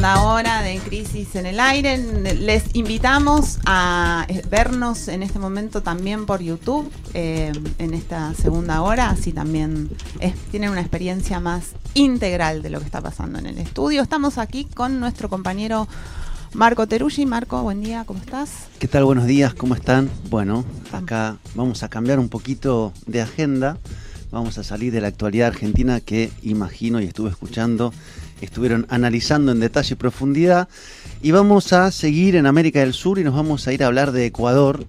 [0.00, 1.98] Segunda hora de Crisis en el Aire.
[2.36, 9.10] Les invitamos a vernos en este momento también por YouTube, eh, en esta segunda hora,
[9.10, 9.90] así también
[10.50, 14.00] tienen una experiencia más integral de lo que está pasando en el estudio.
[14.00, 15.86] Estamos aquí con nuestro compañero
[16.54, 17.26] Marco Teruggi.
[17.26, 18.52] Marco, buen día, ¿cómo estás?
[18.78, 19.04] ¿Qué tal?
[19.04, 20.08] Buenos días, ¿cómo están?
[20.30, 23.76] Bueno, acá vamos a cambiar un poquito de agenda.
[24.30, 27.92] Vamos a salir de la actualidad argentina que imagino y estuve escuchando
[28.46, 30.68] estuvieron analizando en detalle y profundidad.
[31.22, 34.12] Y vamos a seguir en América del Sur y nos vamos a ir a hablar
[34.12, 34.86] de Ecuador,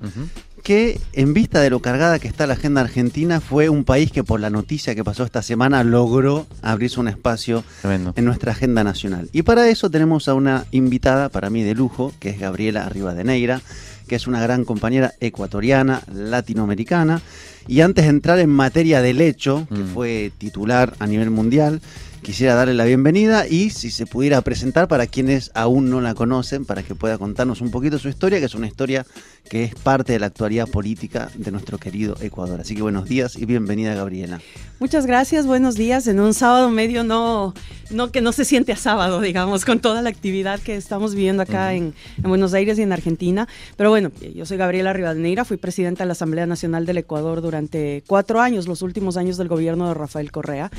[0.63, 4.23] que en vista de lo cargada que está la agenda argentina, fue un país que
[4.23, 9.29] por la noticia que pasó esta semana logró abrirse un espacio en nuestra agenda nacional.
[9.33, 13.61] Y para eso tenemos a una invitada, para mí de lujo, que es Gabriela Rivadeneira,
[14.07, 17.21] que es una gran compañera ecuatoriana, latinoamericana.
[17.67, 19.93] Y antes de entrar en materia del hecho, que mm.
[19.93, 21.81] fue titular a nivel mundial,
[22.21, 26.65] quisiera darle la bienvenida y si se pudiera presentar para quienes aún no la conocen,
[26.65, 29.05] para que pueda contarnos un poquito su historia, que es una historia
[29.49, 32.61] que es parte de la actualidad política de nuestro querido Ecuador.
[32.61, 34.39] Así que buenos días y bienvenida Gabriela.
[34.79, 36.07] Muchas gracias, buenos días.
[36.07, 37.53] En un sábado medio no,
[37.89, 41.43] no que no se siente a sábado, digamos, con toda la actividad que estamos viviendo
[41.43, 43.47] acá en, en, Buenos Aires y en Argentina.
[43.77, 48.03] Pero bueno, yo soy Gabriela Rivadeneira, fui presidenta de la Asamblea Nacional del Ecuador durante
[48.05, 50.71] cuatro años, los últimos años del gobierno de Rafael Correa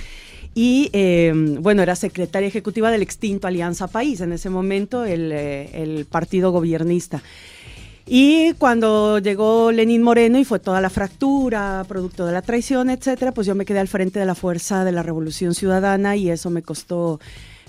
[0.55, 5.83] y em, bueno, era secretaria ejecutiva del extinto Alianza País, en ese momento el, eh,
[5.83, 7.23] el partido gobiernista.
[8.07, 13.33] Y cuando llegó Lenín Moreno y fue toda la fractura, producto de la traición, etcétera,
[13.33, 16.51] pues yo me quedé al frente de la fuerza de la Revolución Ciudadana y eso
[16.51, 17.21] me costó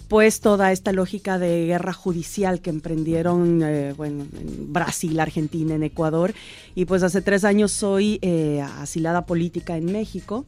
[0.09, 5.83] pues toda esta lógica de guerra judicial que emprendieron eh, bueno, en Brasil, Argentina, en
[5.83, 6.33] Ecuador.
[6.75, 10.45] Y pues hace tres años soy eh, asilada política en México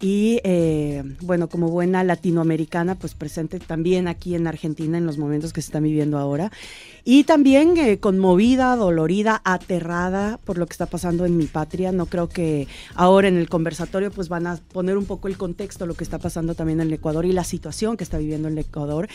[0.00, 5.52] y eh, bueno, como buena latinoamericana, pues presente también aquí en Argentina en los momentos
[5.52, 6.52] que se están viviendo ahora.
[7.08, 11.92] Y también eh, conmovida, dolorida, aterrada por lo que está pasando en mi patria.
[11.92, 15.86] No creo que ahora en el conversatorio pues van a poner un poco el contexto,
[15.86, 18.58] lo que está pasando también en el Ecuador y la situación que está viviendo el
[18.58, 19.08] Ecuador.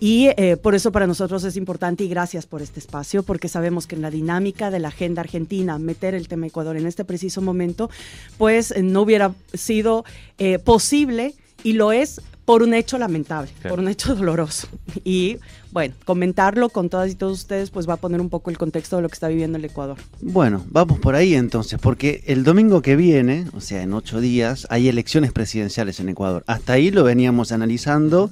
[0.00, 3.86] Y eh, por eso para nosotros es importante y gracias por este espacio, porque sabemos
[3.86, 7.42] que en la dinámica de la agenda argentina, meter el tema Ecuador en este preciso
[7.42, 7.90] momento,
[8.38, 10.06] pues no hubiera sido
[10.38, 14.68] eh, posible y lo es por un hecho lamentable, por un hecho doloroso.
[15.02, 15.38] Y
[15.72, 18.96] bueno, comentarlo con todas y todos ustedes, pues va a poner un poco el contexto
[18.96, 19.96] de lo que está viviendo el Ecuador.
[20.20, 24.66] Bueno, vamos por ahí entonces, porque el domingo que viene, o sea, en ocho días,
[24.70, 26.44] hay elecciones presidenciales en Ecuador.
[26.46, 28.30] Hasta ahí lo veníamos analizando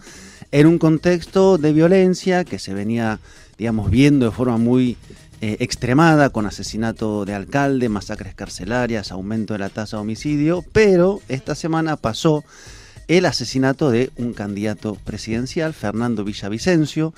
[0.52, 3.18] en un contexto de violencia que se venía,
[3.56, 4.98] digamos, viendo de forma muy
[5.40, 11.20] eh, extremada, con asesinato de alcalde, masacres carcelarias, aumento de la tasa de homicidio, pero
[11.28, 12.44] esta semana pasó
[13.08, 17.14] el asesinato de un candidato presidencial, Fernando Villavicencio.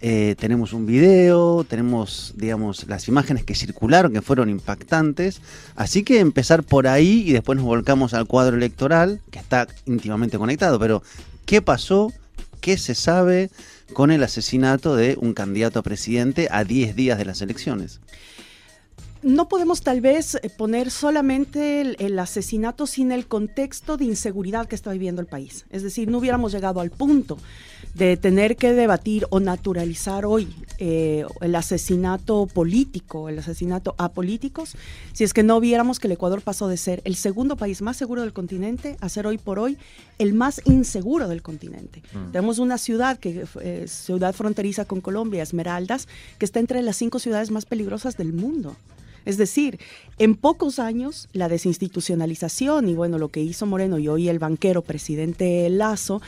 [0.00, 5.40] Eh, tenemos un video, tenemos, digamos, las imágenes que circularon, que fueron impactantes.
[5.76, 10.36] Así que empezar por ahí y después nos volcamos al cuadro electoral, que está íntimamente
[10.36, 10.78] conectado.
[10.78, 11.02] Pero,
[11.46, 12.12] ¿qué pasó?
[12.60, 13.50] ¿Qué se sabe
[13.92, 18.00] con el asesinato de un candidato a presidente a 10 días de las elecciones?
[19.24, 24.74] No podemos tal vez eh, poner solamente el, asesinato sin el contexto de inseguridad que
[24.74, 25.64] está viviendo el país.
[25.70, 27.38] Es decir, no hubiéramos llegado al punto
[27.94, 30.48] de tener que debatir o naturalizar hoy
[30.78, 34.76] eh, el asesinato político, el asesinato a políticos,
[35.12, 37.96] si es que no viéramos que el Ecuador pasó de ser el segundo país más
[37.96, 39.78] seguro del continente a ser hoy por hoy
[40.18, 42.02] el más inseguro del continente.
[42.12, 42.32] Mm.
[42.32, 47.18] Tenemos una ciudad que eh, ciudad fronteriza con Colombia, Esmeraldas, que está entre las cinco
[47.18, 48.76] ciudades más peligrosas del mundo.
[49.24, 49.78] Es decir,
[50.18, 54.82] en pocos años la desinstitucionalización y bueno, lo que hizo Moreno y hoy el banquero
[54.82, 56.20] presidente Lazo,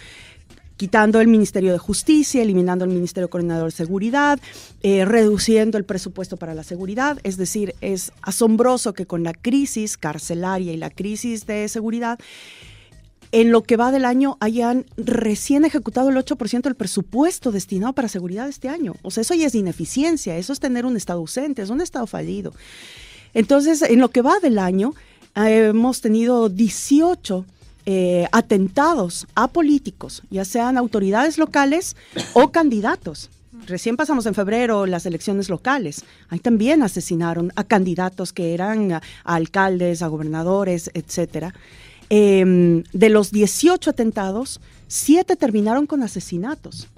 [0.77, 4.39] quitando el Ministerio de Justicia, eliminando el Ministerio Coordinador de Seguridad,
[4.83, 7.19] eh, reduciendo el presupuesto para la seguridad.
[7.23, 12.19] Es decir, es asombroso que con la crisis carcelaria y la crisis de seguridad,
[13.33, 18.09] en lo que va del año hayan recién ejecutado el 8% del presupuesto destinado para
[18.09, 18.95] seguridad este año.
[19.03, 22.07] O sea, eso ya es ineficiencia, eso es tener un Estado ausente, es un Estado
[22.07, 22.53] fallido.
[23.35, 24.95] Entonces, en lo que va del año,
[25.35, 27.45] hemos tenido 18
[27.85, 31.97] eh, atentados a políticos, ya sean autoridades locales
[32.33, 33.31] o candidatos.
[33.67, 36.05] Recién pasamos en febrero las elecciones locales.
[36.29, 41.55] Ahí también asesinaron a candidatos que eran a, alcaldes, a gobernadores, etcétera.
[42.09, 46.89] Em, de los 18 atentados, 7 terminaron con asesinatos.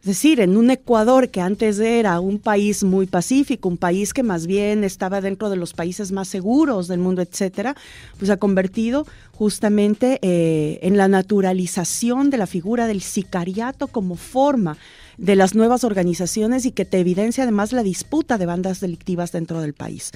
[0.00, 4.22] Es decir, en un Ecuador que antes era un país muy pacífico, un país que
[4.22, 7.74] más bien estaba dentro de los países más seguros del mundo, etcétera,
[8.16, 14.78] pues ha convertido justamente eh, en la naturalización de la figura del sicariato como forma
[15.16, 19.60] de las nuevas organizaciones y que te evidencia además la disputa de bandas delictivas dentro
[19.60, 20.12] del país.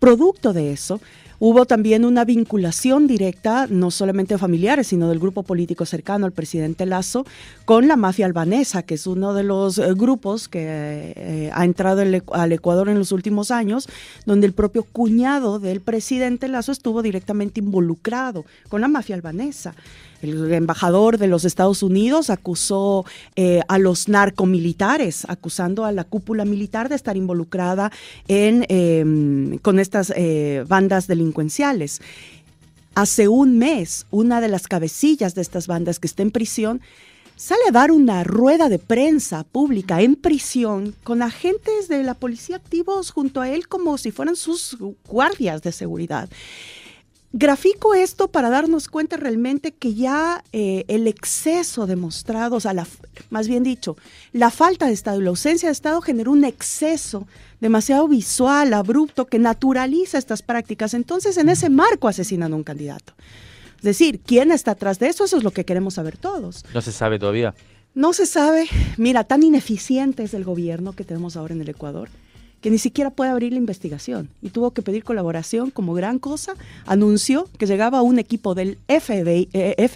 [0.00, 1.00] Producto de eso,
[1.42, 6.84] Hubo también una vinculación directa, no solamente familiares, sino del grupo político cercano al presidente
[6.84, 7.24] Lazo,
[7.64, 12.02] con la mafia albanesa, que es uno de los eh, grupos que eh, ha entrado
[12.02, 13.88] al Ecuador en los últimos años,
[14.26, 19.74] donde el propio cuñado del presidente Lazo estuvo directamente involucrado con la mafia albanesa.
[20.22, 23.06] El embajador de los Estados Unidos acusó
[23.36, 27.90] eh, a los narcomilitares, acusando a la cúpula militar de estar involucrada
[28.28, 32.02] en, em, con estas eh, bandas delincuenciales.
[32.94, 36.80] Hace un mes, una de las cabecillas de estas bandas que está en prisión
[37.36, 42.56] sale a dar una rueda de prensa pública en prisión con agentes de la policía
[42.56, 44.76] activos junto a él como si fueran sus
[45.08, 46.28] guardias de seguridad.
[47.32, 52.88] Grafico esto para darnos cuenta realmente que ya eh, el exceso demostrado, o sea, la,
[53.30, 53.96] más bien dicho,
[54.32, 57.28] la falta de Estado y la ausencia de Estado generó un exceso
[57.60, 60.92] demasiado visual, abrupto, que naturaliza estas prácticas.
[60.92, 63.12] Entonces, en ese marco asesinan a un candidato.
[63.76, 65.24] Es decir, ¿quién está atrás de eso?
[65.24, 66.64] Eso es lo que queremos saber todos.
[66.74, 67.54] No se sabe todavía.
[67.94, 68.66] No se sabe.
[68.96, 72.08] Mira, tan ineficiente es el gobierno que tenemos ahora en el Ecuador
[72.60, 76.54] que ni siquiera puede abrir la investigación y tuvo que pedir colaboración como gran cosa.
[76.86, 79.88] Anunció que llegaba un equipo del FBI, eh,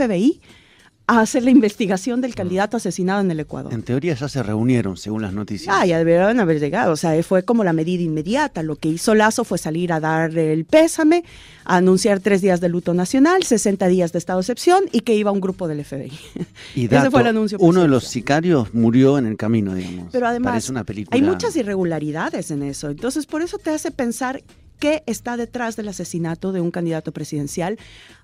[1.06, 3.72] a hacer la investigación del candidato asesinado en el Ecuador.
[3.74, 5.74] En teoría ya se reunieron, según las noticias.
[5.78, 6.92] Ah, ya deberían haber llegado.
[6.92, 8.62] O sea, fue como la medida inmediata.
[8.62, 11.24] Lo que hizo Lazo fue salir a dar el pésame,
[11.66, 15.14] a anunciar tres días de luto nacional, 60 días de estado de excepción y que
[15.14, 16.12] iba un grupo del FBI.
[16.74, 17.58] Y Ese fue el anuncio.
[17.60, 20.08] Uno de los sicarios murió en el camino, digamos.
[20.10, 21.14] Pero además, una película.
[21.14, 22.88] hay muchas irregularidades en eso.
[22.88, 24.42] Entonces, por eso te hace pensar
[24.84, 27.78] qué está detrás del asesinato de un candidato presidencial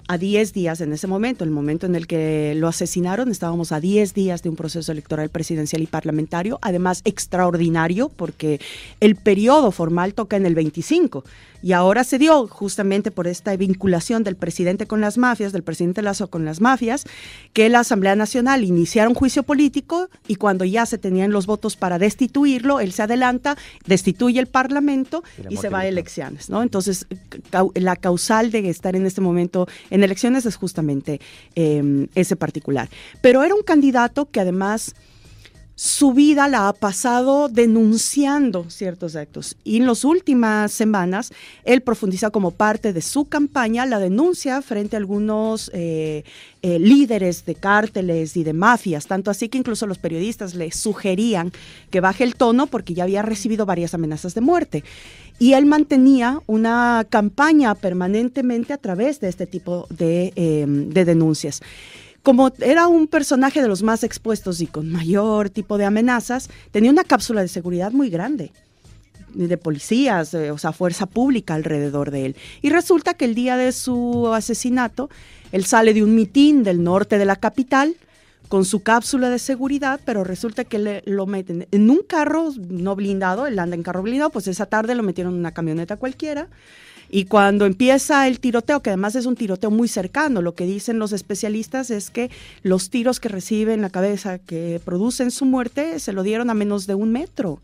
[0.09, 3.81] a 10 días en ese momento, el momento en el que lo asesinaron, estábamos a
[3.81, 8.61] 10 días de un proceso electoral presidencial y parlamentario, además extraordinario porque
[9.01, 11.25] el periodo formal toca en el 25
[11.63, 16.03] y ahora se dio justamente por esta vinculación del presidente con las mafias, del presidente
[16.03, 17.05] Lazo con las mafias,
[17.53, 21.77] que la Asamblea Nacional iniciara un juicio político y cuando ya se tenían los votos
[21.77, 26.63] para destituirlo, él se adelanta, destituye el Parlamento y, se va a elecciones, ¿no?
[26.63, 27.07] Entonces,
[27.75, 31.21] la causal de estar en este momento en elecciones es justamente
[31.55, 32.89] em, ese particular.
[33.21, 34.95] Pero era un candidato que además
[35.81, 39.57] su vida la ha pasado denunciando ciertos actos.
[39.65, 41.33] Y en las últimas semanas,
[41.65, 46.25] él profundiza como parte de su campaña la denuncia frente a algunos eh,
[46.61, 51.51] eh, líderes de cárteles y de mafias, tanto así que incluso los periodistas le sugerían
[51.91, 54.85] que baje el tono porque ya había recibido varias amenazas de muerte.
[55.39, 60.35] Y él mantenía una campaña permanentemente a través de este tipo de,
[60.67, 61.63] de denuncias
[62.23, 66.91] como era un personaje de los más expuestos y con mayor tipo de amenazas, tenía
[66.91, 68.53] una cápsula de seguridad muy grande
[69.35, 72.37] de policías, o sea, fuerza pública alrededor de él.
[72.63, 75.09] Y resulta que el día de su asesinato,
[75.53, 77.95] él sale de un mitin del norte de la capital
[78.49, 82.97] con su cápsula de seguridad, pero resulta que le, lo meten en un carro no
[82.97, 86.49] blindado, él anda en carro blindado, pues esa tarde lo metieron en una camioneta cualquiera
[87.13, 90.99] y cuando empieza el tiroteo, que además es un tiroteo muy cercano, lo que dicen
[90.99, 92.31] los especialistas es que
[92.63, 96.55] los tiros que recibe en la cabeza que producen su muerte se lo dieron a
[96.55, 97.61] menos de un metro.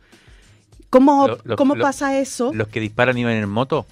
[0.90, 2.52] ¿Cómo, ¿cómo pasa eso?
[2.54, 3.86] ¿Los que disparan iban en moto?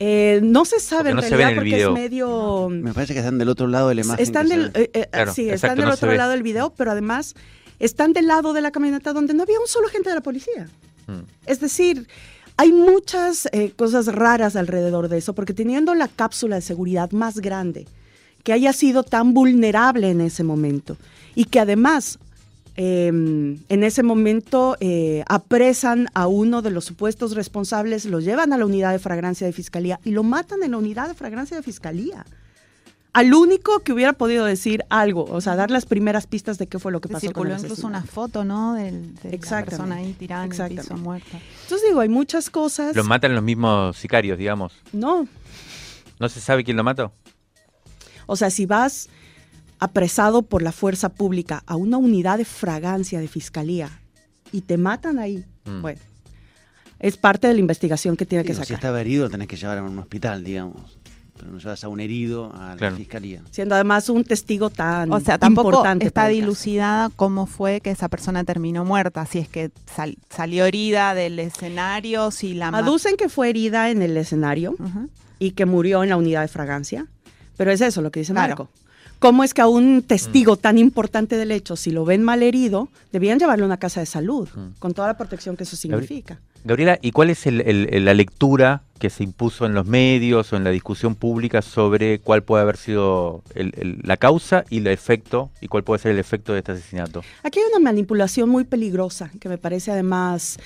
[0.00, 2.68] Eh, no se sabe en realidad porque es medio.
[2.70, 4.22] Me parece que están del otro lado de la imagen.
[4.22, 7.34] Están del, eh, eh, sí, están del otro lado del video, pero además
[7.78, 10.68] están del lado de la camioneta donde no había un solo agente de la policía.
[11.06, 11.20] Mm.
[11.46, 12.06] Es decir,
[12.60, 17.38] hay muchas eh, cosas raras alrededor de eso, porque teniendo la cápsula de seguridad más
[17.38, 17.86] grande,
[18.44, 20.98] que haya sido tan vulnerable en ese momento
[21.34, 22.18] y que además
[22.76, 28.58] em, en ese momento eh, apresan a uno de los supuestos responsables, lo llevan a
[28.58, 31.62] la unidad de fragancia de fiscalía y lo matan en la unidad de fragancia de
[31.62, 32.26] fiscalía
[33.12, 36.78] al único que hubiera podido decir algo, o sea, dar las primeras pistas de qué
[36.78, 37.20] fue lo que pasó.
[37.20, 38.74] Circuló incluso una foto, ¿no?
[38.74, 41.40] de la persona ahí tirada en el piso muerta.
[41.62, 42.94] Entonces digo, hay muchas cosas.
[42.94, 44.74] ¿Lo matan los mismos sicarios, digamos?
[44.92, 45.26] No.
[46.18, 47.12] ¿No se sabe quién lo mató?
[48.26, 49.08] O sea, si vas
[49.80, 53.90] apresado por la fuerza pública a una unidad de fragancia de fiscalía
[54.52, 55.44] y te matan ahí.
[55.64, 55.80] Mm.
[55.80, 56.00] Bueno,
[56.98, 58.78] es parte de la investigación que tiene que Digo, si sacar.
[58.78, 60.99] estaba herido, lo tenés que llevar a un hospital, digamos.
[61.40, 62.96] Pero no llevas a un herido a la Claro.
[62.96, 63.40] fiscalía.
[63.50, 68.08] Siendo además un testigo tan O sea, tampoco importante está dilucidada cómo fue que esa
[68.10, 73.28] persona terminó muerta, si es que sal- salió herida del escenario, si la Aducen que
[73.30, 74.74] fue herida en el escenario
[75.38, 77.06] y que murió en la unidad de fragancia,
[77.56, 78.48] pero es eso lo que dice Claro.
[78.56, 78.68] Marco.
[79.18, 80.58] ¿Cómo es que a un testigo Mm.
[80.58, 84.06] tan importante del hecho, si lo ven mal herido, debían llevarlo a una casa de
[84.06, 84.78] salud, Mm.
[84.78, 86.38] con toda la protección que eso significa?
[86.64, 90.64] Gabriela, ¿y cuál es el- la lectura que se impuso en los medios o en
[90.64, 95.84] la discusión pública sobre cuál puede haber sido la causa y el efecto y cuál
[95.84, 97.22] puede ser el efecto de este asesinato?
[97.42, 100.58] Aquí hay una manipulación muy peligrosa que me parece además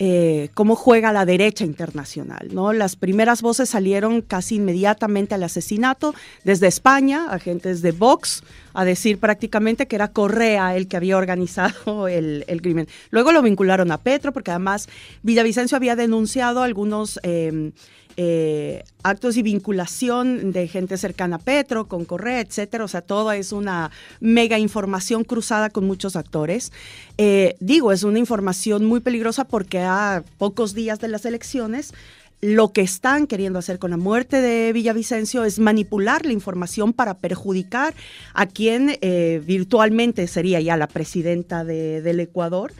[0.00, 2.48] eh, cómo juega la derecha internacional.
[2.52, 2.72] ¿no?
[2.72, 9.18] Las primeras voces salieron casi inmediatamente al asesinato desde España, agentes de Vox, a decir
[9.18, 12.88] prácticamente que era Correa el que había organizado el, crimen.
[13.10, 14.88] Luego lo vincularon a Petro, porque además
[15.22, 17.20] Villavicencio había denunciado algunos...
[17.22, 17.72] eh,
[18.16, 22.84] eh, actos y vinculación de gente cercana a Petro, con Correa, etcétera.
[22.84, 23.90] O sea, todo es una
[24.20, 26.72] mega información cruzada con muchos actores.
[27.18, 31.92] Eh, digo, es una información muy peligrosa porque a pocos días de las elecciones
[32.40, 37.14] lo que están queriendo hacer con la muerte de Villavicencio es manipular la información para
[37.14, 37.94] perjudicar
[38.34, 42.72] a quien eh, virtualmente sería ya la presidenta de- del Ecuador.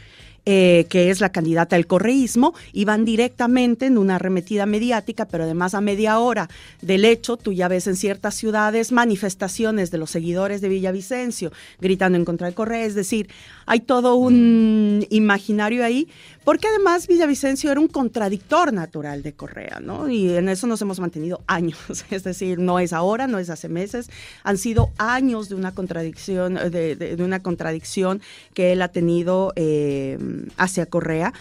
[0.47, 5.45] Eh, que es la candidata del correísmo, y van directamente en una arremetida mediática, pero
[5.45, 6.49] además a media hora
[6.83, 12.19] del hecho, tú ya ves en ciertas ciudades manifestaciones de los seguidores de Villavicencio gritando
[12.19, 13.29] en contra del Correa, es decir,
[13.67, 16.09] hay todo un imaginario ahí,
[16.45, 20.09] porque además Villavicencio era un contradictor natural de Correa, ¿no?
[20.09, 21.79] Y en eso nos hemos mantenido años,
[22.11, 24.11] es decir, no es ahora, no es hace meses,
[24.43, 28.21] han sido años de una contradicción, de, una contradicción
[28.53, 30.19] que él ha tenido eh,
[30.57, 31.33] hacia Correa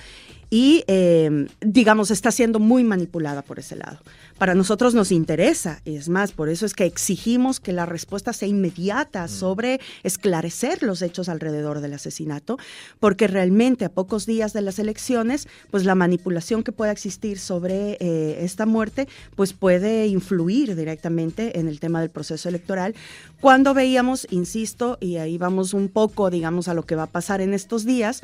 [0.50, 3.98] y, eh, digamos, está siendo muy manipulada por ese lado.
[4.44, 8.34] Para nosotros nos interesa, y es más, por eso es que exigimos que la respuesta
[8.34, 12.58] sea inmediata sobre esclarecer los hechos alrededor del asesinato,
[13.00, 17.96] porque realmente a pocos días de las elecciones, pues la manipulación que pueda existir sobre
[18.02, 19.08] eh, esta muerte,
[19.38, 22.96] pues puede influir directamente en el tema del proceso electoral.
[23.40, 27.40] Cuando veíamos, insisto, y ahí vamos un poco, digamos, a lo que va a pasar
[27.40, 28.24] en estos días,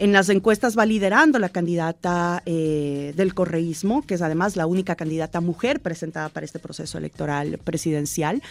[0.00, 4.96] en las encuestas va liderando la candidata eh, del correísmo, que es además la única
[4.96, 8.42] candidata mujer presentada para este proceso electoral presidencial.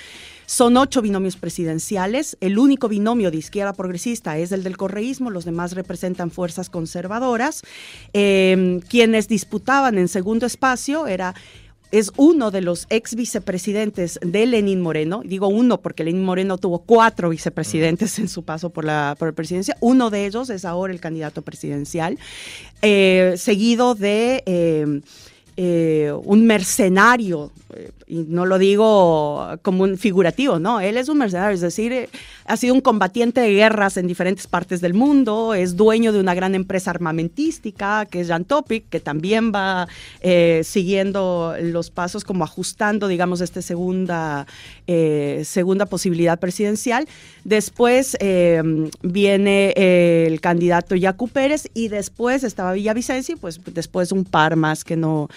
[0.45, 2.37] Son ocho binomios presidenciales.
[2.39, 7.63] El único binomio de izquierda progresista es el del correísmo, los demás representan fuerzas conservadoras.
[8.13, 11.33] Eh, quienes disputaban en segundo espacio era
[11.91, 15.21] es uno de los ex vicepresidentes de Lenín Moreno.
[15.25, 19.33] Digo uno porque Lenín Moreno tuvo cuatro vicepresidentes en su paso por la, por la
[19.33, 19.75] presidencia.
[19.79, 22.17] Uno de ellos es ahora el candidato presidencial,
[22.81, 25.01] eh, seguido de eh,
[25.57, 27.51] eh, un mercenario,
[28.09, 32.09] y no lo digo como un figurativo, no, él es un mercenario, es decir, eh,
[32.45, 36.33] ha sido un combatiente de guerras en diferentes partes del mundo, es dueño de una
[36.33, 39.87] gran empresa armamentística, que es Jan Topic, que también va
[40.21, 44.47] eh, siguiendo los pasos, como ajustando, digamos, esta segunda,
[44.87, 47.07] eh, segunda posibilidad presidencial.
[47.43, 48.17] Después
[49.03, 49.73] viene
[50.25, 55.29] el candidato Yacu Pérez y después estaba Villavicencio, pues después un par más que no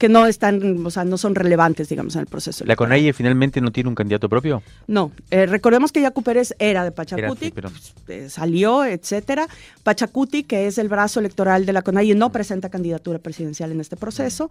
[0.00, 2.64] que no están, o sea, no son relevantes, digamos, en el proceso.
[2.64, 2.74] ¿La.
[2.74, 4.62] CONAIE finalmente no tiene un candidato propio?
[4.86, 7.70] No, eh, recordemos que Yacu Pérez era de Pachacuti, pero-
[8.08, 9.46] eh, salió, etcétera.
[9.82, 13.96] Pachacuti, que es el brazo electoral de la CONAIE, no presenta candidatura presidencial en este
[13.96, 14.48] proceso.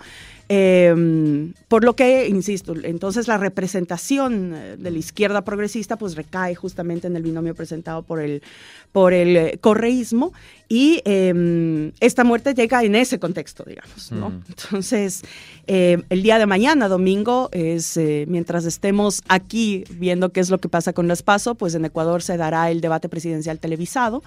[0.49, 6.53] Eh, por lo que, insisto, entonces la representación eh, de la izquierda progresista pues recae
[6.53, 8.43] justamente en el binomio presentado por el,
[8.91, 10.33] por el eh, correísmo
[10.71, 14.29] y eh, esta muerte llega en ese contexto, digamos, ¿no?
[14.29, 14.43] Mm.
[14.49, 15.23] Entonces,
[15.65, 20.59] eh, el día de mañana, domingo, es eh, mientras estemos aquí viendo qué es lo
[20.59, 24.21] que pasa con las PASO, pues en Ecuador se dará el debate presidencial televisado.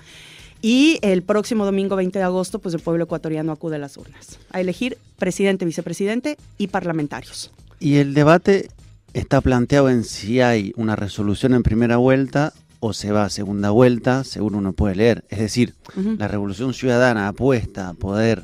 [0.61, 4.39] Y el próximo domingo 20 de agosto, pues el pueblo ecuatoriano acude a las urnas
[4.51, 7.53] a elegir presidente, vicepresidente y parlamentarios.
[7.79, 8.69] Y el debate
[9.13, 12.53] está planteado en si hay una resolución en primera vuelta
[12.85, 15.25] o se va a segunda vuelta, según uno puede leer.
[15.29, 18.43] Es decir, la Revolución Ciudadana apuesta a poder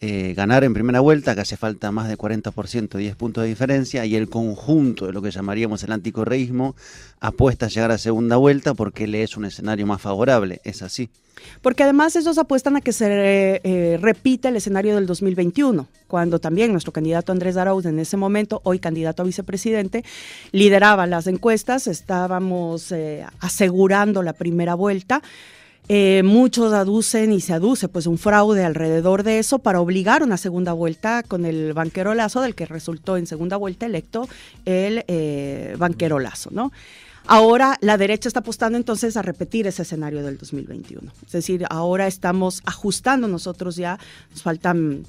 [0.00, 4.06] eh, ganar en primera vuelta, que hace falta más de 40%, 10 puntos de diferencia,
[4.06, 6.76] y el conjunto de lo que llamaríamos el anticorreísmo
[7.20, 10.60] apuesta a llegar a segunda vuelta porque le es un escenario más favorable.
[10.62, 11.10] Es así.
[11.62, 16.72] Porque además ellos apuestan a que se eh, repita el escenario del 2021, cuando también
[16.72, 20.04] nuestro candidato Andrés Arauz, en ese momento, hoy candidato a vicepresidente,
[20.52, 25.22] lideraba las encuestas, estábamos eh, asegurando la primera vuelta.
[25.90, 30.36] Eh, muchos aducen y se aduce pues un fraude alrededor de eso para obligar una
[30.36, 34.28] segunda vuelta con el banquero Lazo, del que resultó en segunda vuelta electo
[34.66, 36.72] el eh, banquero Lazo, ¿no?
[37.26, 41.12] Ahora la derecha está apostando entonces a repetir ese escenario del 2021.
[41.26, 43.98] Es decir, ahora estamos ajustando nosotros ya,
[44.30, 45.04] nos faltan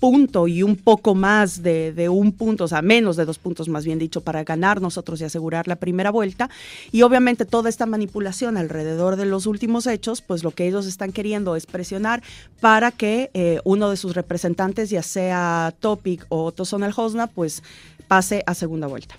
[0.00, 3.84] punto y un poco más de, un punto, o sea, menos de dos puntos más
[3.84, 6.50] bien dicho, para ganar nosotros y asegurar la primera vuelta.
[6.90, 11.12] Y obviamente toda esta manipulación alrededor de los últimos hechos, pues lo que ellos están
[11.12, 12.22] queriendo es presionar
[12.60, 17.62] para que eh, uno de sus representantes, ya sea Topic o el Hosna, pues
[18.08, 19.14] pase a segunda vuelta.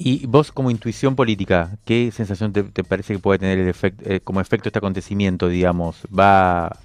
[0.00, 4.20] Y vos como intuición política, ¿qué sensación te, parece que puede tener el efecto, eh,
[4.20, 5.96] como efecto este acontecimiento, digamos?
[6.16, 6.76] ¿Va,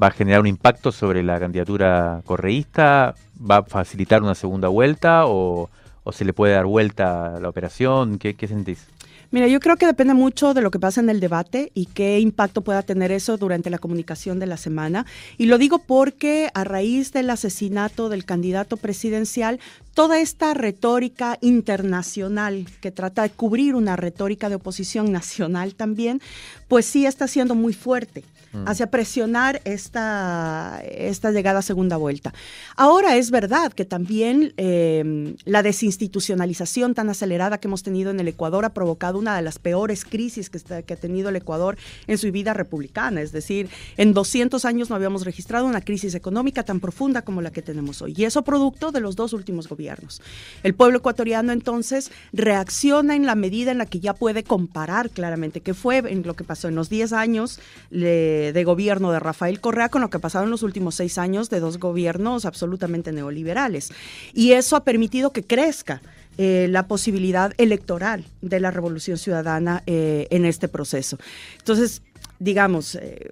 [0.00, 3.14] ¿Va a generar un impacto sobre la candidatura correísta?
[3.38, 5.68] ¿Va a facilitar una segunda vuelta o,
[6.12, 8.18] se le puede dar vuelta a la operación?
[8.18, 8.86] ¿Qué, qué sentís?
[9.32, 12.18] Mira, yo creo que depende mucho de lo que pasa en el debate y qué
[12.18, 15.06] impacto pueda tener eso durante la comunicación de la semana.
[15.38, 19.60] Y lo digo porque a raíz del asesinato del candidato presidencial,
[19.94, 26.20] toda esta retórica internacional que trata de cubrir una retórica de oposición nacional también,
[26.66, 28.24] pues sí está siendo muy fuerte.
[28.52, 28.66] Mm.
[28.66, 32.34] hacia presionar esta, esta llegada a segunda vuelta.
[32.74, 38.26] Ahora es verdad que también eh, la desinstitucionalización tan acelerada que hemos tenido en el
[38.26, 41.76] Ecuador ha provocado una de las peores crisis que, que ha tenido el Ecuador
[42.08, 43.20] en su vida republicana.
[43.22, 47.52] Es decir, en 200 años no habíamos registrado una crisis económica tan profunda como la
[47.52, 48.14] que tenemos hoy.
[48.16, 50.20] Y eso producto de los dos últimos gobiernos.
[50.64, 55.60] El pueblo ecuatoriano entonces reacciona en la medida en la que ya puede comparar claramente
[55.60, 57.60] qué fue en lo que pasó en los 10 años.
[57.90, 61.60] Le, de, gobierno de Rafael Correa con lo que en los últimos seis años de
[61.60, 63.92] dos gobiernos absolutamente neoliberales.
[64.32, 66.00] Y eso ha permitido que crezca.
[66.38, 71.18] Eh, la posibilidad electoral de la revolución ciudadana eh, en este proceso.
[71.58, 72.02] Entonces,
[72.38, 73.30] digamos, eh,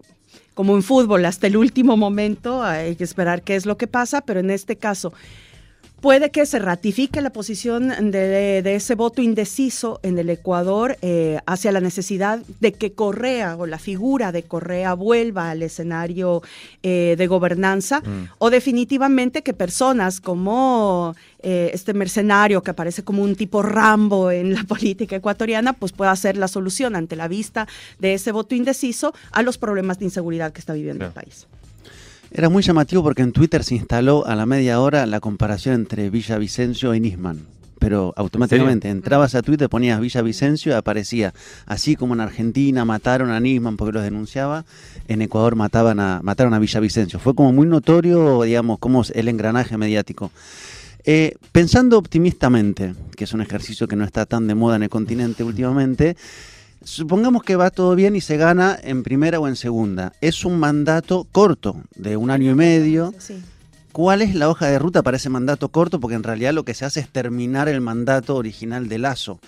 [0.53, 4.21] como en fútbol, hasta el último momento hay que esperar qué es lo que pasa,
[4.21, 5.15] pero en este caso,
[6.00, 11.73] puede que se ratifique la posición de, ese voto indeciso en el Ecuador eh, hacia
[11.73, 16.43] la necesidad de que Correa o la figura de Correa vuelva al escenario
[16.82, 18.30] eh, de gobernanza mm.
[18.39, 24.54] o definitivamente que personas como eh, este mercenario que aparece como un tipo Rambo en
[24.54, 27.67] la política ecuatoriana, pues pueda ser la solución ante la vista
[27.99, 31.47] de ese voto indeciso a los problemas de inseguridad que está viviendo el país.
[32.30, 36.10] Era muy llamativo porque en Twitter se instaló a la media hora la comparación entre
[36.10, 37.47] Villavicencio y Nisman.
[37.78, 41.32] Pero automáticamente entrabas a Twitter, ponías Villavicencio y aparecía,
[41.64, 44.64] así como en Argentina mataron a Nisman porque los denunciaba,
[45.06, 47.19] en Ecuador mataban a, mataron a Villavicencio.
[47.21, 50.32] Fue como muy notorio, digamos, como el engranaje mediático.
[51.04, 54.91] Eh, pensando optimistamente, que es un ejercicio que no está tan de moda en el
[54.91, 56.17] continente últimamente,
[56.82, 60.12] Supongamos que va todo bien y se gana en primera o en segunda.
[60.21, 63.12] Es un mandato corto, de un año y medio.
[63.93, 65.99] ¿Cuál es la hoja de ruta para ese mandato corto?
[65.99, 69.41] Porque en realidad lo que se hace es terminar el mandato original de Lazo.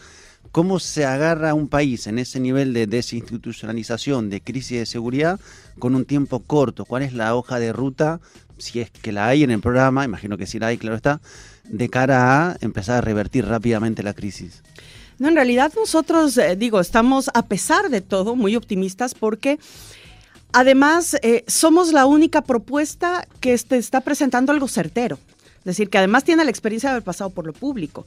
[0.51, 5.39] ¿Cómo se agarra un país en ese nivel de desinstitucionalización, de crisis de seguridad,
[5.79, 6.85] con un tiempo corto?
[6.85, 8.21] ¿Cuál es la hoja de ruta,
[8.59, 11.21] si es que la hay en el programa, imagino que sí la hay, claro está,
[11.65, 14.65] de cara a empezar a revertir rápidamente la crisis?
[15.21, 19.59] No, en realidad nosotros, eh, digo, estamos a pesar de todo muy optimistas porque
[20.51, 25.19] además eh, somos la única propuesta que este, está presentando algo certero.
[25.59, 28.07] Es decir, que además tiene la experiencia de haber pasado por lo público.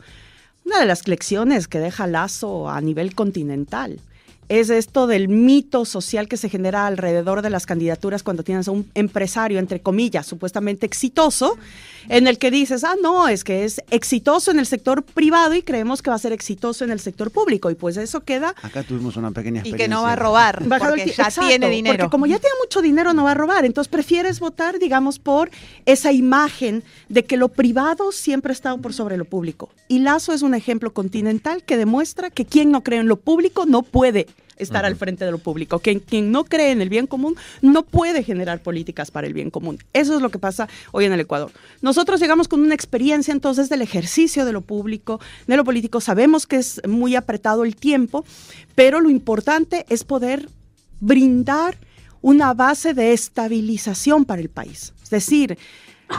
[0.65, 3.99] Una de las lecciones que deja Lazo a nivel continental
[4.49, 8.71] es esto del mito social que se genera alrededor de las candidaturas cuando tienes a
[8.71, 11.57] un empresario, entre comillas, supuestamente exitoso,
[12.09, 15.61] en el que dices, ah, no, es que es exitoso en el sector privado y
[15.61, 17.71] creemos que va a ser exitoso en el sector público.
[17.71, 18.55] Y pues eso queda...
[18.61, 19.85] Acá tuvimos una pequeña experiencia.
[19.85, 21.97] Y que no va a robar, porque ya tiene dinero.
[21.97, 23.65] Porque como ya tiene mucho dinero, no va a robar.
[23.65, 25.49] Entonces prefieres votar, digamos, por
[25.85, 29.69] esa imagen de que lo privado siempre ha estado por sobre lo público.
[29.87, 33.65] Y Lazo es un ejemplo continental que demuestra que quien no cree en lo público
[33.65, 35.79] no puede estar al frente de lo público.
[35.79, 39.49] Quien, quien no cree en el bien común no puede generar políticas para el bien
[39.49, 39.79] común.
[39.93, 41.51] Eso es lo que pasa hoy en el Ecuador.
[41.81, 46.01] Nosotros llegamos con una experiencia entonces del ejercicio de lo público, de lo político.
[46.01, 48.25] Sabemos que es muy apretado el tiempo,
[48.75, 50.49] pero lo importante es poder
[50.99, 51.77] brindar
[52.21, 54.93] una base de estabilización para el país.
[55.03, 55.57] Es decir,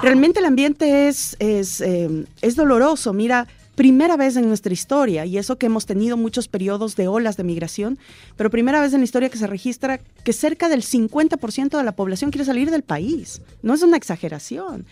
[0.03, 3.13] realmente el ambiente es, es, eh, es doloroso.
[3.13, 7.37] Mira, primera vez en nuestra historia, y eso que hemos tenido muchos periodos de olas
[7.37, 7.99] de migración,
[8.37, 11.93] pero primera vez en la historia que se registra que cerca del 50% de la
[11.93, 13.43] población quiere salir del país.
[13.63, 14.87] No es una exageración.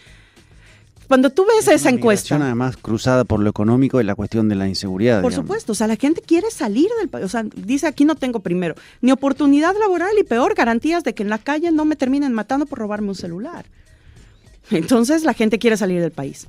[1.08, 2.36] cuando tú ves esa encuesta.
[2.36, 5.20] además cruzada por lo económico y la cuestión de la inseguridad.
[5.20, 7.26] Por supuesto, o sea, la gente quiere salir del país.
[7.26, 11.22] O sea, dice aquí no tengo primero ni oportunidad laboral y peor, garantías de que
[11.22, 13.66] en la calle no me terminen matando por robarme un celular.
[14.70, 16.46] Entonces la gente quiere salir del país.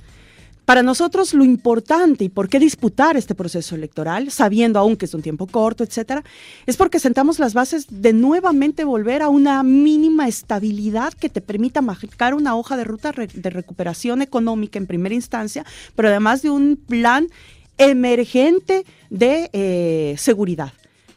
[0.64, 5.12] Para nosotros lo importante y por qué disputar este proceso electoral, sabiendo aún que es
[5.12, 6.24] un tiempo corto, etcétera,
[6.64, 11.82] es porque sentamos las bases de nuevamente volver a una mínima estabilidad que te permita
[11.82, 16.76] marcar una hoja de ruta de recuperación económica en primera instancia, pero además de un
[16.76, 17.28] plan
[17.76, 20.72] emergente de eh, seguridad.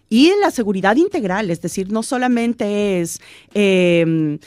[0.10, 3.22] Y la seguridad integral, es decir, no solamente es
[3.54, 4.40] eh,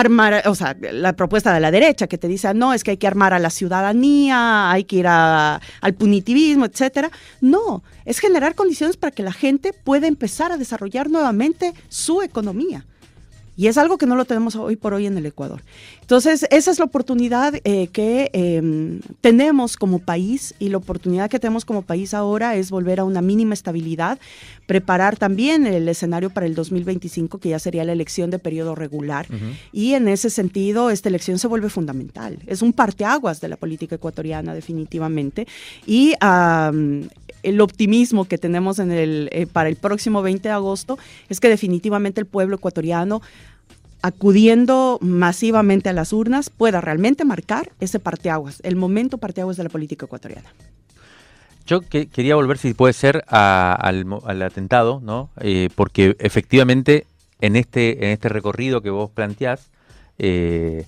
[0.00, 2.96] armar, o sea, la propuesta de la derecha que te dice, no, es que hay
[2.96, 7.10] que armar a la ciudadanía, hay que ir al punitivismo, etcétera.
[7.40, 12.86] No, es generar condiciones para que la gente pueda empezar a desarrollar nuevamente su economía.
[13.58, 15.62] Y es algo que no lo tenemos hoy por hoy en el Ecuador.
[16.00, 21.40] Entonces, esa es la oportunidad eh, que em, tenemos como país y la oportunidad que
[21.40, 24.20] tenemos como país ahora es volver a una mínima estabilidad,
[24.68, 29.26] preparar también el escenario para el 2025, que ya sería la elección de periodo regular.
[29.72, 32.38] Y en ese sentido, esta elección se vuelve fundamental.
[32.46, 35.48] Es un parteaguas de la política ecuatoriana, definitivamente.
[35.84, 36.14] Y
[37.48, 42.26] el optimismo que tenemos eh, para el próximo 20 de agosto es que definitivamente el
[42.26, 43.22] pueblo ecuatoriano
[44.02, 49.68] acudiendo masivamente a las urnas pueda realmente marcar ese parteaguas, el momento parteaguas de la
[49.70, 50.48] política ecuatoriana.
[51.66, 55.28] Yo quería volver, si puede ser, al, atentado, ¿no?
[55.40, 57.06] Eh, porque efectivamente
[57.40, 59.68] en este, en este recorrido que vos planteás,
[60.18, 60.86] eh,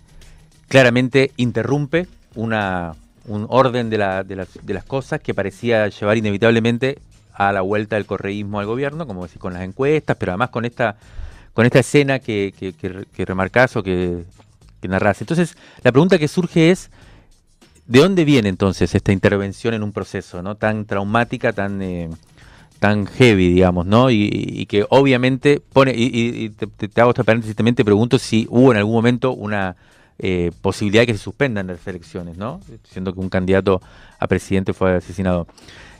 [0.68, 2.94] claramente interrumpe una,
[3.26, 6.98] un orden de, la, de, las, de las cosas que parecía llevar inevitablemente
[7.32, 10.64] a la vuelta del correísmo al gobierno, como decís, con las encuestas, pero además con
[10.64, 10.96] esta
[11.52, 14.24] con esta escena que, que, que, remarcás o que,
[14.82, 15.20] narrás.
[15.20, 16.90] Entonces, la pregunta que surge es,
[17.86, 22.08] ¿de dónde viene entonces esta intervención en un proceso no tan traumática, tan, eh,
[22.78, 24.10] tan heavy, digamos, ¿no?
[24.10, 28.78] Y, que obviamente pone, y, te, hago esta paréntesis, también te pregunto si hubo en
[28.78, 29.76] algún momento una
[30.22, 32.60] eh, posibilidad de que se suspendan las elecciones, ¿no?
[32.84, 33.80] Siendo que un candidato
[34.18, 35.46] a presidente fue asesinado.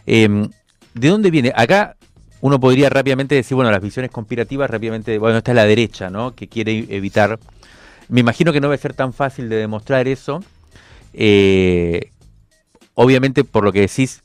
[0.04, 0.50] Em,
[0.92, 1.52] ¿De dónde viene?
[1.56, 1.96] Acá
[2.42, 6.34] uno podría rápidamente decir, bueno, las visiones conspirativas rápidamente, bueno, está la derecha, ¿no?
[6.34, 7.38] Que quiere evitar.
[8.08, 10.44] Me imagino que no va a ser tan fácil de demostrar eso.
[11.14, 12.10] Eh,
[12.92, 14.22] obviamente, por lo que decís,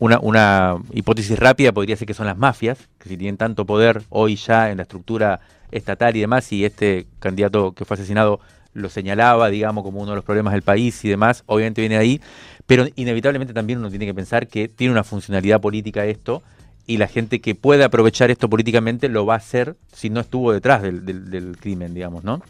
[0.00, 4.02] una, una hipótesis rápida podría ser que son las mafias, que si tienen tanto poder
[4.08, 5.38] hoy ya en la estructura
[5.70, 8.40] estatal y demás, y este candidato que fue asesinado
[8.78, 12.20] lo señalaba, digamos, como uno de los problemas del país y demás, obviamente viene ahí,
[12.66, 16.42] pero inevitablemente también uno tiene que pensar que tiene una funcionalidad política esto,
[16.88, 20.52] y la gente que puede aprovechar esto políticamente lo va a hacer si no estuvo
[20.52, 22.40] detrás del, crimen, digamos, ¿no?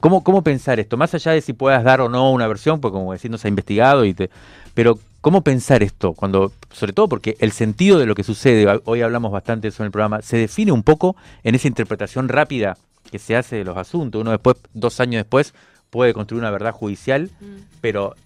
[0.00, 0.96] ¿Cómo, ¿Cómo, pensar esto?
[0.96, 3.46] Más allá de si puedas dar o no una versión, pues como decir, no se
[3.46, 4.28] ha investigado, y te,
[4.74, 6.12] pero ¿cómo pensar esto?
[6.14, 9.84] cuando Sobre todo porque el sentido de lo que sucede, hoy hablamos bastante de eso
[9.84, 12.76] en el programa, se define un poco en esa interpretación rápida
[13.14, 14.20] que se hace de los asuntos.
[14.20, 15.54] Uno después, dos años después,
[15.88, 17.76] puede construir una verdad judicial, mm.
[17.80, 18.16] pero,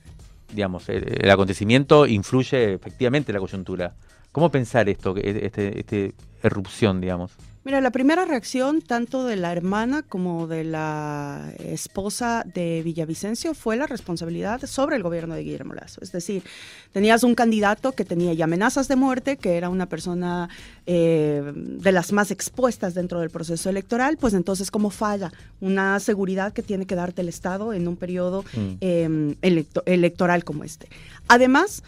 [0.54, 3.94] digamos, el, acontecimiento influye efectivamente en la coyuntura.
[4.32, 7.32] ¿Cómo pensar esto, este, este erupción, digamos?
[7.64, 13.76] Mira, la primera reacción tanto de la hermana como de la esposa de Villavicencio fue
[13.76, 16.00] la responsabilidad sobre el gobierno de Guillermo Lazo.
[16.02, 16.44] Es decir,
[16.92, 20.48] tenías un candidato que tenía ya amenazas de muerte, que era una persona
[20.86, 26.52] eh, de las más expuestas dentro del proceso electoral, pues entonces, ¿cómo falla una seguridad
[26.52, 28.74] que tiene que darte el Estado en un periodo mm.
[28.80, 30.88] em, electoral como este?
[31.26, 31.82] Además,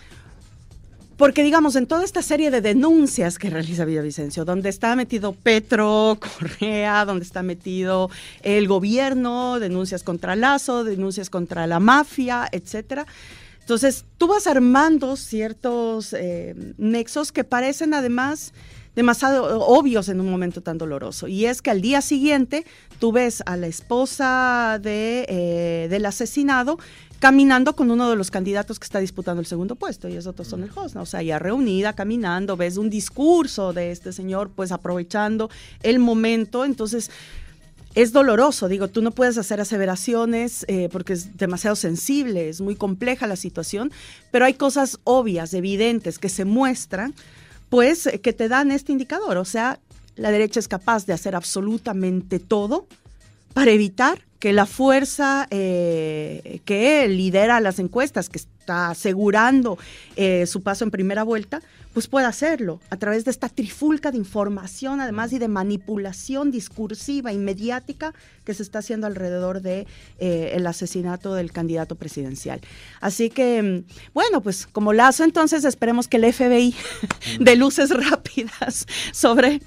[1.20, 6.18] porque, digamos, en toda esta serie de denuncias que realiza Villavicencio, donde está metido Petro,
[6.38, 8.08] Correa, donde está metido
[8.40, 13.04] el gobierno, denuncias contra Lazo, denuncias contra la mafia, etcétera.
[13.60, 18.54] Entonces, tú vas armando ciertos eh, nexos que parecen además
[18.96, 21.28] demasiado obvios en un momento tan doloroso.
[21.28, 22.64] Y es que al día siguiente
[22.98, 26.78] tú ves a la esposa de, eh, del asesinado
[27.20, 30.44] caminando con uno de los candidatos que está disputando el segundo puesto, y es otro
[30.44, 31.02] son el Hosna.
[31.02, 35.50] O sea, ya reunida, caminando, ves un discurso de este señor, pues aprovechando
[35.82, 36.64] el momento.
[36.64, 37.10] Entonces,
[37.94, 42.74] es doloroso, digo, tú no puedes hacer aseveraciones eh, porque es demasiado sensible, es muy
[42.74, 43.92] compleja la situación,
[44.30, 47.14] pero hay cosas obvias, evidentes, que se muestran,
[47.68, 49.36] pues, que te dan este indicador.
[49.36, 49.78] O sea,
[50.16, 52.86] la derecha es capaz de hacer absolutamente todo
[53.52, 59.78] para evitar que la fuerza eh, que lidera las encuestas, que está asegurando
[60.16, 61.60] eh, su paso en primera vuelta,
[61.92, 67.34] pues pueda hacerlo a través de esta trifulca de información, además, y de manipulación discursiva
[67.34, 69.86] y mediática que se está haciendo alrededor de
[70.18, 72.62] eh, el asesinato del candidato presidencial.
[73.02, 76.74] Así que, mm, bueno, pues como lazo, entonces esperemos que el FBI
[77.40, 79.60] dé luces rápidas sobre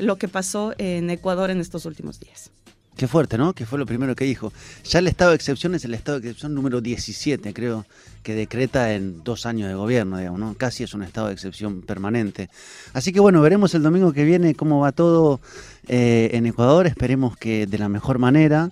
[0.00, 2.50] lo que pasó en Ecuador en estos últimos días.
[2.96, 3.52] Qué fuerte, ¿no?
[3.52, 4.54] Que fue lo primero que dijo.
[4.84, 7.84] Ya el estado de excepción es el estado de excepción número 17, creo,
[8.22, 10.54] que decreta en dos años de gobierno, digamos, ¿no?
[10.54, 12.48] Casi es un estado de excepción permanente.
[12.94, 15.40] Así que bueno, veremos el domingo que viene cómo va todo
[15.88, 16.86] eh, en Ecuador.
[16.86, 18.70] Esperemos que de la mejor manera.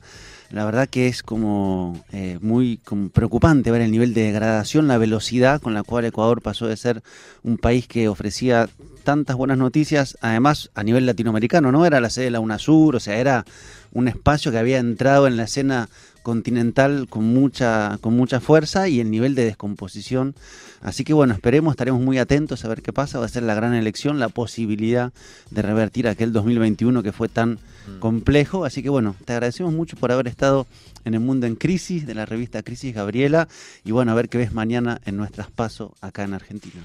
[0.50, 2.80] La verdad que es como eh, muy
[3.12, 7.02] preocupante ver el nivel de degradación, la velocidad con la cual Ecuador pasó de ser
[7.42, 8.68] un país que ofrecía
[9.04, 11.86] tantas buenas noticias, además a nivel latinoamericano, ¿no?
[11.86, 13.44] Era la sede de la UNASUR, o sea, era
[13.92, 15.88] un espacio que había entrado en la escena
[16.24, 20.34] continental con mucha, con mucha fuerza y el nivel de descomposición.
[20.80, 23.18] Así que bueno, esperemos, estaremos muy atentos a ver qué pasa.
[23.18, 25.12] Va a ser la gran elección, la posibilidad
[25.50, 27.98] de revertir aquel 2021 que fue tan mm.
[28.00, 28.64] complejo.
[28.64, 30.66] Así que bueno, te agradecemos mucho por haber estado
[31.04, 33.46] en el mundo en crisis de la revista Crisis Gabriela
[33.84, 36.82] y bueno, a ver qué ves mañana en nuestras pasos acá en Argentina.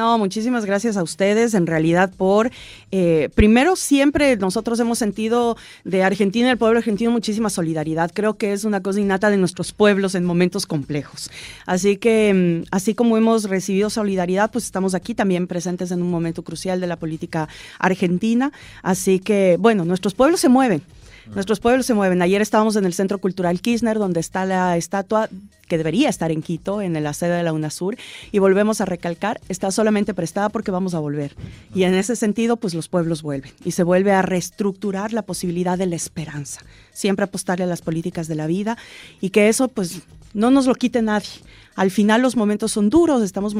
[0.00, 2.50] No, muchísimas gracias a ustedes en realidad por,
[2.90, 8.10] eh, primero siempre nosotros hemos sentido de Argentina, el pueblo argentino, muchísima solidaridad.
[8.14, 11.30] Creo que es una cosa innata de nuestros pueblos en momentos complejos.
[11.66, 16.10] Así que, mm, así como hemos recibido solidaridad, pues estamos aquí también presentes en un
[16.10, 18.52] momento crucial de la política argentina.
[18.82, 20.80] Así que, bueno, nuestros pueblos se mueven.
[21.34, 22.22] Nuestros pueblos se mueven.
[22.22, 25.28] Ayer estábamos en el Centro Cultural Kirchner, donde está la estatua
[25.68, 27.96] que debería estar en Quito, en la sede de la UNASUR,
[28.32, 31.36] y volvemos a recalcar, está solamente prestada porque vamos a volver.
[31.72, 35.78] Y en ese sentido, pues los pueblos vuelven y se vuelve a reestructurar la posibilidad
[35.78, 36.62] de la esperanza.
[36.92, 38.76] Siempre apostarle a las políticas de la vida
[39.20, 40.02] y que eso, pues,
[40.34, 41.28] no nos lo quite nadie.
[41.76, 43.54] Al final los momentos son duros, estamos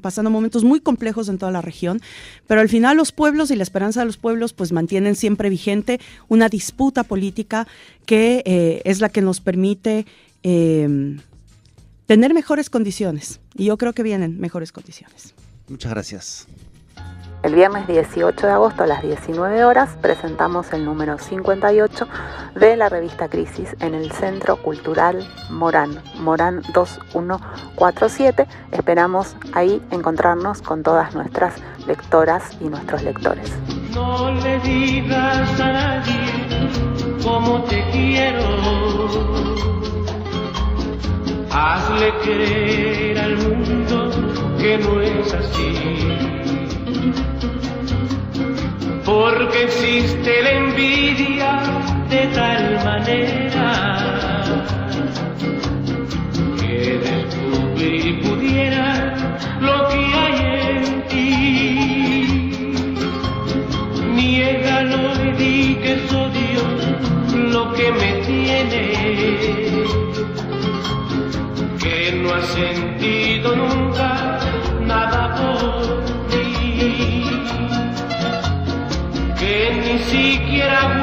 [0.00, 2.00] pasando momentos muy complejos en toda la región,
[2.46, 6.00] pero al final los pueblos y la esperanza de los pueblos pues mantienen siempre vigente
[6.28, 7.66] una disputa política
[8.06, 10.06] que eh, es la que nos permite
[10.42, 11.18] em,
[12.06, 13.40] tener mejores condiciones.
[13.54, 15.34] Y yo creo que vienen mejores condiciones.
[15.68, 16.46] Muchas gracias.
[17.46, 22.08] El viernes 18 de agosto a las 19 horas presentamos el número 58
[22.56, 28.48] de la revista Crisis en el Centro Cultural Morán, Morán 2147.
[28.72, 31.54] Esperamos ahí encontrarnos con todas nuestras
[31.86, 33.56] lectoras y nuestros lectores.
[33.94, 36.68] No le digas a nadie
[37.22, 38.42] cómo te quiero.
[41.52, 44.10] Hazle creer al mundo
[44.58, 46.65] que no es así
[49.06, 51.62] porque existe la envidia
[52.10, 54.42] de tal manera
[56.58, 58.88] que descubrir pudiera
[59.60, 60.38] lo que hay
[60.70, 61.28] en ti.
[64.16, 66.78] Niégalo y di que soy Dios
[67.54, 68.82] lo que me tiene,
[71.78, 73.85] que no ha sentido nunca
[80.10, 81.00] siquiera